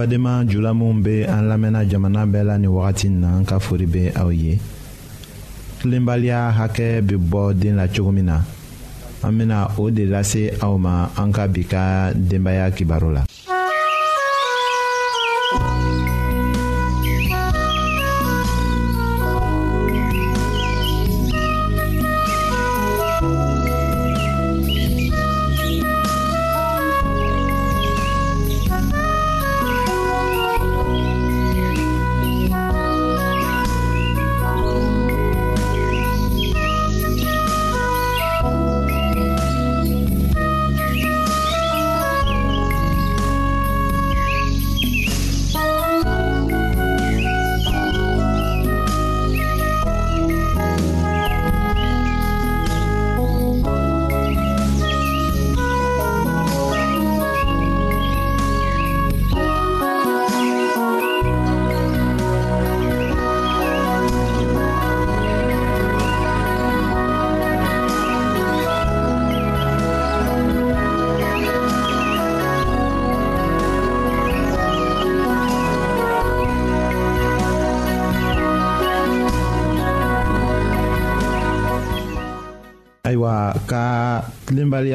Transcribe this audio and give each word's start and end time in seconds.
badenma 0.00 0.44
jula 0.48 0.72
minw 0.74 1.02
be 1.04 1.16
an 1.34 1.44
lamɛnna 1.50 1.84
jamana 1.90 2.22
bɛɛ 2.32 2.44
la 2.48 2.56
nin 2.58 2.70
wagati 2.70 3.08
n 3.10 3.20
na 3.20 3.28
an 3.36 3.44
ka 3.44 3.58
fori 3.58 3.84
be 3.86 4.02
aw 4.20 4.30
ye 4.42 4.58
tilenbaliya 5.80 6.52
hakɛ 6.58 7.02
be 7.06 7.16
bɔ 7.16 7.52
den 7.60 7.76
la 7.76 7.86
cogo 7.86 8.10
min 8.12 8.24
na 8.26 8.40
an 9.22 9.32
bena 9.38 9.58
o 9.78 9.90
de 9.90 10.06
lase 10.06 10.56
aw 10.62 10.76
ma 10.78 11.08
an 11.18 11.30
ka 11.32 11.46
bi 11.46 11.62
ka 11.68 12.12
denbaaya 12.14 12.70
kibaru 12.76 13.12
la 13.14 13.22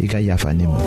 i 0.00 0.08
ka 0.08 0.18
yafa 0.18 0.52
ne 0.52 0.66
ma 0.66 0.86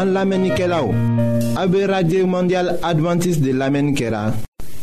an 0.00 0.14
lamenike 0.14 0.66
la 0.66 0.78
ou 0.82 0.94
a 1.60 1.66
be 1.68 1.84
radye 1.92 2.24
mondial 2.24 2.70
adventis 2.90 3.36
de 3.44 3.52
lamen 3.52 3.90
kera 3.94 4.22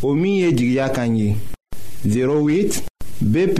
o 0.05 0.13
miye 0.13 0.51
jigya 0.57 0.89
kanyi 0.93 1.29
08 2.05 2.81
BP 3.33 3.59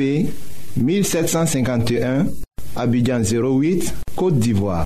1751 0.78 2.28
Abidjan 2.76 3.26
08 3.26 3.90
Kote 4.16 4.38
d'Ivoire 4.40 4.84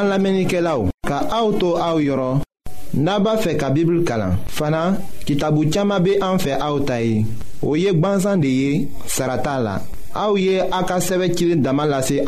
an 0.00 0.10
lamenike 0.10 0.58
la 0.66 0.74
ou 0.80 0.90
ka 1.06 1.22
aoutou 1.30 1.78
aou 1.78 2.02
yoron 2.02 2.42
naba 3.04 3.36
fe 3.38 3.54
ka 3.60 3.70
bibl 3.70 4.02
kalan 4.08 4.34
fana 4.48 4.84
kitabu 5.30 5.68
tchama 5.70 6.00
be 6.02 6.18
an 6.20 6.42
fe 6.42 6.58
aoutayi 6.58 7.22
o 7.62 7.76
ye 7.76 7.94
gbanzan 7.94 8.42
de 8.42 8.50
ye 8.50 8.72
sarata 9.06 9.56
la 9.62 9.78
Aouye 10.14 10.60
Aka 10.72 11.00
Sevekil 11.00 11.60
Damalase 11.62 12.20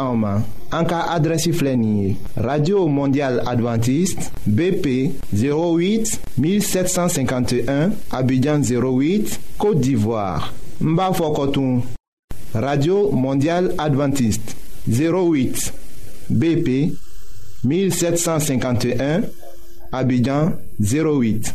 sɛbɛ 0.70 1.72
en 1.74 2.16
radio 2.36 2.86
mondial 2.86 3.40
Adventiste 3.46 4.30
bp 4.46 5.12
08 5.34 6.20
1751 6.38 7.90
abidjan 8.10 8.60
08 8.62 9.40
côte 9.58 9.80
d'ivoire 9.80 10.52
Mbafokotoum. 10.80 11.82
radio 12.54 13.10
mondial 13.10 13.74
Adventiste 13.78 14.56
08 14.88 15.72
bp 16.30 16.92
1751 17.64 19.22
abidjan 19.92 20.52
08 20.80 21.54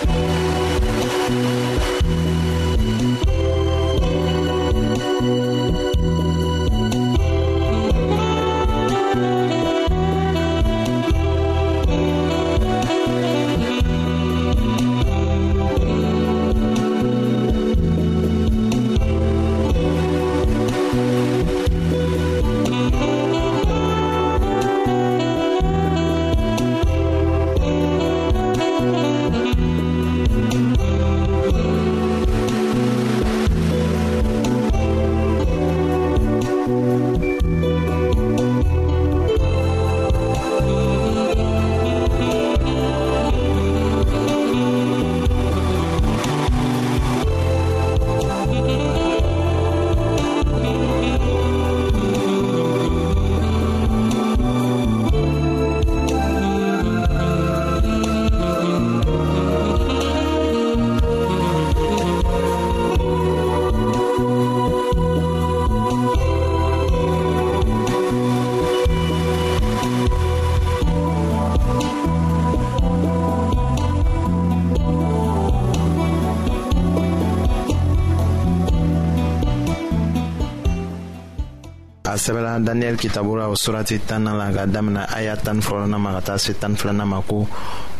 sɛbɛla 82.21 82.59
daniyɛli 82.59 82.97
kitabu 82.97 83.35
la 83.35 83.47
o 83.49 83.55
surati 83.55 83.97
tanna 84.05 84.33
la 84.33 84.51
ka 84.53 84.65
damina 84.67 85.07
aya 85.09 85.35
tani 85.35 85.59
fɔlɔna 85.61 85.97
ma 85.97 86.13
ka 86.13 86.21
taa 86.21 86.37
se 86.37 86.53
tani 86.53 86.75
filana 86.75 87.03
ma 87.07 87.21
ko 87.21 87.47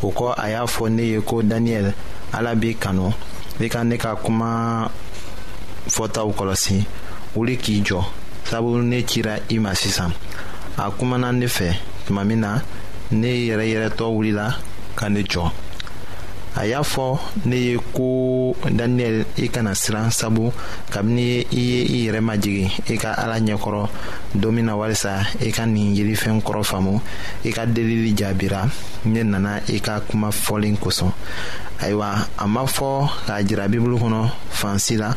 o 0.04 0.08
kɔ 0.12 0.36
a 0.38 0.50
y'a 0.50 0.66
fɔ 0.68 0.90
ne 0.90 1.01
ye 1.04 1.22
ko 1.22 1.42
daniyɛli 1.42 1.92
ala 2.34 2.54
b'i 2.56 2.74
kanu 2.75 3.12
i 3.60 3.68
ka 3.68 3.84
ne 3.84 3.98
ka 3.98 4.16
kuma 4.16 4.90
fɔtaw 5.90 6.28
kɔlɔsi 6.38 6.84
wuli 7.36 7.58
k'i 7.58 7.82
jɔ 7.82 8.00
sabu 8.46 8.78
ne 8.82 9.01
cira 9.06 9.40
i 9.50 9.58
ma 9.58 9.74
sisan 9.74 10.12
a 10.78 10.92
kumana 10.92 11.32
ne 11.34 11.46
fɛ 11.48 11.74
tuma 12.06 12.24
min 12.25 12.42
na 12.42 12.60
ne 13.12 13.25
yɛrɛ 13.48 13.66
yɛrɛtɔ 13.74 14.06
wulila 14.16 14.54
ka 14.96 15.10
ne 15.10 15.24
jɔ 15.24 15.50
a 16.55 16.67
y'a 16.67 16.81
fɔ 16.84 17.15
ne 17.48 17.55
ye 17.55 17.74
ko 17.96 18.51
daniyɛli 18.70 19.24
i 19.40 19.48
kana 19.50 19.72
siran 19.74 20.11
sabu 20.11 20.51
kabini 20.92 21.46
i 21.51 21.59
ye 21.59 21.79
i 21.83 21.98
yɛrɛ 22.07 22.20
majigi 22.20 22.68
i 22.92 22.98
ka 23.00 23.14
ala 23.16 23.40
ɲɛkɔrɔ 23.40 23.87
don 24.35 24.51
min 24.55 24.66
na 24.66 24.75
walisa 24.75 25.24
i 25.42 25.51
ka 25.51 25.64
nin 25.66 25.96
yelifɛn 25.96 26.42
kɔrɔ 26.44 26.64
faamu 26.68 27.00
i 27.48 27.51
ka 27.55 27.64
delili 27.66 28.11
jaabira 28.16 28.68
ne 29.07 29.24
nana 29.24 29.61
i 29.72 29.79
ka 29.79 30.01
kuma 30.03 30.27
fɔlen 30.31 30.75
kosɔn 30.77 31.11
ayiwa 31.79 32.16
a 32.37 32.48
ma 32.48 32.66
fɔ 32.68 33.07
k'a 33.27 33.48
jira 33.48 33.68
bibulu 33.72 33.96
kɔnɔ 33.98 34.29
fansi 34.51 34.98
la 35.00 35.16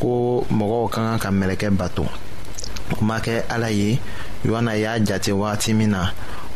ko 0.00 0.42
mɔgɔw 0.50 0.90
ka 0.90 1.00
kan 1.14 1.18
ka 1.20 1.30
mɛlɛkɛ 1.30 1.70
bato 1.78 2.02
o 2.98 3.04
ma 3.04 3.20
kɛ 3.20 3.44
ala 3.48 3.70
ye 3.70 3.98
yohana 4.44 4.74
y'a 4.76 4.98
jate 4.98 5.28
wagati 5.30 5.74
min 5.76 5.90
na 5.92 6.10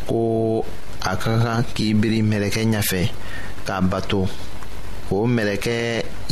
ko 0.08 0.64
a 1.06 1.14
ka 1.16 1.38
kan 1.38 1.62
k'i 1.74 1.94
biri 1.94 2.22
mɛlɛkɛ 2.26 2.64
ɲɛfɛ 2.66 3.10
k'a 3.66 3.81
bato 3.83 4.29
o 5.11 5.26
mɛlɛkɛ 5.26 5.74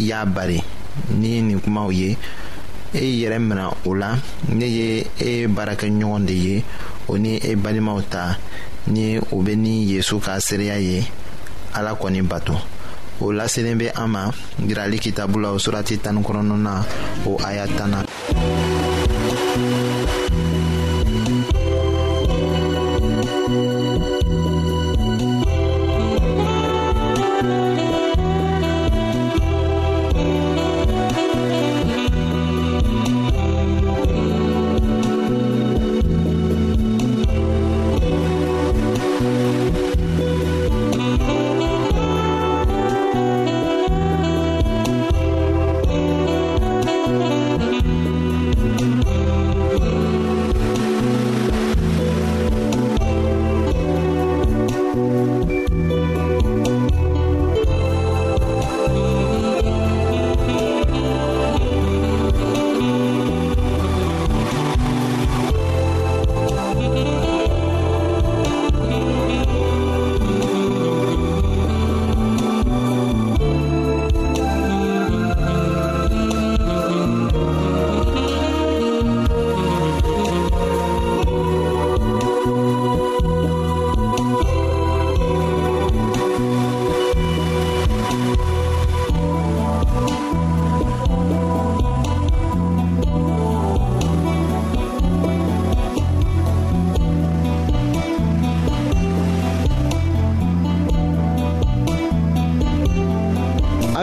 y'a 0.08 0.24
bari 0.24 0.62
ni 1.18 1.42
nin 1.42 1.60
kumaw 1.60 1.90
e 1.90 1.94
ye 2.00 2.10
e 2.94 3.02
yɛrɛ 3.20 3.38
mina 3.42 3.70
o 3.84 3.90
la 3.94 4.14
ne 4.52 4.64
ye 4.66 5.06
e 5.18 5.46
baarakɛɲɔgɔn 5.48 6.24
de 6.26 6.32
ye 6.34 6.64
o 7.08 7.16
ni 7.18 7.36
e 7.42 7.54
balimaw 7.56 8.00
ta 8.08 8.38
ni 8.86 9.18
o 9.18 9.42
be 9.42 9.56
ni 9.56 9.84
yezu 9.92 10.20
ka 10.22 10.38
seereya 10.38 10.78
ye 10.78 11.02
ala 11.74 11.94
kɔni 11.94 12.22
bato 12.22 12.54
o 13.20 13.26
laselen 13.32 13.78
be 13.78 13.86
an 13.96 14.08
ma 14.10 14.30
yirali 14.66 14.98
kitabu 15.02 15.40
la 15.42 15.50
o 15.50 15.56
surati 15.58 15.98
tanikɔnɔna 15.98 16.56
na 16.56 16.84
o 17.26 17.36
aya 17.44 17.66
tan 17.76 18.04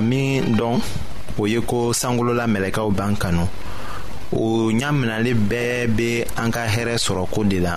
min 0.00 0.56
dɔn 0.56 0.80
o 1.38 1.46
ye 1.46 1.60
ko 1.60 1.92
sankolola 1.92 2.46
mɛlɛkɛw 2.46 2.90
b'an 2.90 3.16
kanu 3.16 3.46
o 4.32 4.70
ɲaminali 4.70 5.34
bɛɛ 5.34 5.86
be 5.96 6.24
an 6.36 6.50
ka 6.50 6.66
hɛrɛ 6.66 6.96
sɔrɔ 6.98 7.26
ko 7.30 7.44
de 7.44 7.60
la 7.60 7.76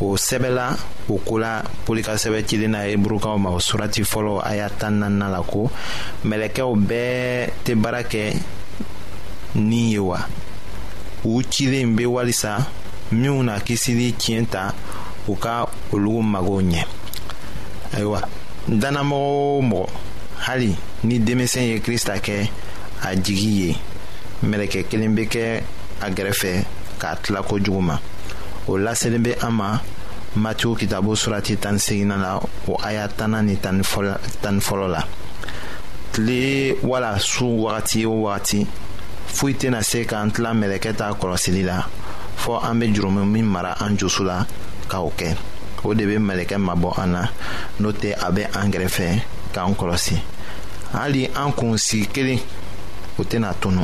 o 0.00 0.16
sɛbɛla 0.16 0.76
o 1.10 1.18
kola 1.18 1.62
polikasɛbɛ 1.84 2.46
cilen 2.46 2.70
na 2.72 2.84
eburukaw 2.88 3.38
ma 3.38 3.50
o 3.50 3.58
surati 3.58 4.02
fɔlɔ 4.04 4.40
a 4.44 4.56
y'a 4.56 4.68
tan 4.70 5.00
nanina 5.00 5.28
la 5.30 5.42
ko 5.42 5.70
mɛlɛkɛw 6.24 6.76
bɛɛ 6.86 7.50
tɛ 7.64 7.74
baara 7.82 8.02
kɛ 8.04 8.36
ni 9.54 9.92
ye 9.92 9.98
wa 9.98 10.18
u 11.24 11.42
cilen 11.50 11.96
be 11.96 12.04
walisa 12.04 12.58
minw 13.12 13.42
na 13.42 13.58
kisili 13.60 14.12
tiɲɛ 14.12 14.46
ta 14.50 14.74
u 15.28 15.34
ka 15.36 15.66
olugu 15.92 16.22
magow 16.22 16.60
ɲɛ 16.62 16.84
ayiwa 17.94 18.20
dannamɔgɔ 18.68 19.58
o 19.58 19.62
mɔgɔ 19.62 19.86
hali 20.46 20.76
Ni 21.02 21.18
demisenye 21.18 21.80
krist 21.80 22.10
ake 22.10 22.50
a 23.02 23.14
jigye 23.16 23.74
Meleke 24.42 24.84
kelembe 24.84 25.24
ke 25.26 25.62
agrefe 26.02 26.64
ka 26.98 27.14
tla 27.22 27.40
koujouma 27.42 27.98
Ou 28.68 28.76
la 28.76 28.94
selenbe 28.94 29.32
ama 29.40 29.80
Mati 30.36 30.66
ou 30.68 30.76
kitabou 30.76 31.16
surati 31.16 31.56
tan 31.56 31.78
seginan 31.80 32.20
la 32.20 32.34
Ou 32.68 32.76
aya 32.84 33.08
tanan 33.08 33.46
ni 33.48 33.56
tan 33.56 33.80
folo 33.82 34.88
la 34.92 35.00
Tli 36.12 36.76
wala 36.82 37.16
sou 37.18 37.64
wati 37.64 38.04
ou 38.04 38.26
wati 38.26 38.66
Fuiten 39.30 39.74
a 39.74 39.82
sekan 39.82 40.30
tla 40.32 40.52
meleke 40.54 40.92
ta 40.98 41.14
korosi 41.14 41.50
li 41.54 41.62
la 41.64 41.80
Fou 42.40 42.58
ambe 42.60 42.92
jiroumen 42.92 43.24
mi 43.24 43.42
mara 43.42 43.72
anjousou 43.80 44.24
la 44.28 44.44
ka 44.88 45.00
ouke 45.00 45.32
Ou 45.84 45.94
debe 45.96 46.20
meleke 46.20 46.58
mabou 46.60 46.92
ana 47.00 47.24
Note 47.80 48.12
abe 48.20 48.44
angrefe 48.60 49.14
ka 49.54 49.64
ankorosi 49.64 50.20
hali 50.92 51.30
an 51.36 51.52
kun 51.52 51.78
sigi 51.78 52.06
kelen 52.06 52.40
o 53.18 53.24
tena 53.24 53.54
tunu 53.60 53.80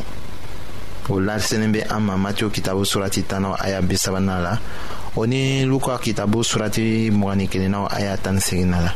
o 1.09 1.21
lasenin 1.21 1.73
be 1.73 1.79
an 1.89 2.01
ma 2.03 2.17
matiyo 2.17 2.51
kitabu 2.51 2.85
surati 2.85 3.23
tanaw 3.23 3.55
aya 3.63 3.81
bisabana 3.83 4.39
la 4.41 4.59
o 5.17 5.27
ni 5.27 5.65
luka 5.65 5.99
kitabu 5.99 6.43
surati 6.45 7.11
mgani 7.11 7.47
kelennaw 7.49 7.87
aya 7.91 8.17
tani 8.17 8.41
segina 8.41 8.81
la 8.81 8.95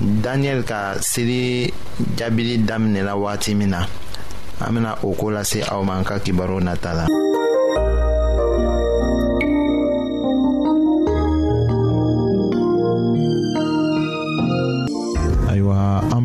daniyɛli 0.00 0.64
ka 0.64 0.94
seli 1.00 1.70
jaabili 2.16 2.56
daminɛla 2.58 3.14
wagati 3.16 3.54
min 3.54 3.70
na 3.70 3.86
an 4.60 4.72
bena 4.74 4.94
o 5.02 5.12
ko 5.14 5.28
lase 5.30 5.60
aw 5.68 5.82
ma 5.84 5.98
an 5.98 6.04
ka 6.04 6.18
kibaru 6.18 6.60
nata 6.64 6.92
la 6.94 7.06